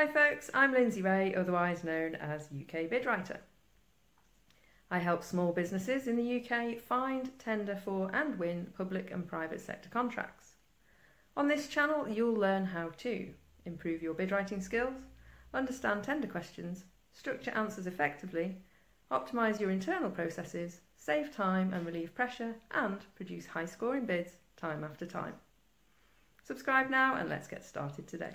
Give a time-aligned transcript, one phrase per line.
[0.00, 3.36] Hi folks, I'm Lindsay Ray, otherwise known as UK Bidwriter.
[4.90, 9.60] I help small businesses in the UK find, tender for and win public and private
[9.60, 10.56] sector contracts.
[11.36, 13.28] On this channel you'll learn how to
[13.66, 15.02] improve your bid writing skills,
[15.52, 18.56] understand tender questions, structure answers effectively,
[19.10, 24.82] optimise your internal processes, save time and relieve pressure, and produce high scoring bids time
[24.82, 25.34] after time.
[26.42, 28.32] Subscribe now and let's get started today.